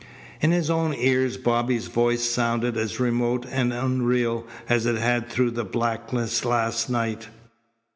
[0.41, 5.51] In his own ears Bobby's voice sounded as remote and unreal as it had through
[5.51, 7.27] the blackness last night.